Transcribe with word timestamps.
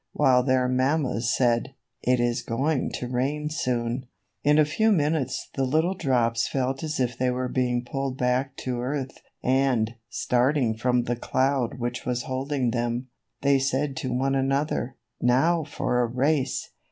while 0.13 0.41
their 0.41 0.67
mammas 0.67 1.29
said, 1.31 1.75
^Tt 2.07 2.19
is 2.19 2.41
going 2.41 2.89
to 2.91 3.07
rain 3.07 3.51
soon." 3.51 4.07
134 4.41 4.47
THE 4.47 4.49
WATER 4.49 4.49
DROPS. 4.49 4.49
In 4.49 4.57
a 4.57 4.73
few 4.73 4.91
minutes 4.91 5.49
the 5.53 5.63
little 5.63 5.93
drops 5.93 6.47
felt 6.47 6.81
as 6.81 6.99
if 6.99 7.15
they 7.19 7.29
were 7.29 7.47
being 7.47 7.85
pulled 7.85 8.17
back 8.17 8.55
to 8.65 8.79
earth, 8.81 9.21
and, 9.43 9.93
starting 10.09 10.75
from 10.75 11.03
the 11.03 11.15
cloud 11.15 11.77
which 11.77 12.03
was 12.03 12.23
holding 12.23 12.71
them, 12.71 13.09
they 13.43 13.59
said 13.59 13.95
to 13.97 14.11
one 14.11 14.33
another, 14.33 14.95
^^Now 15.21 15.67
for 15.67 16.01
a 16.01 16.07
race! 16.07 16.71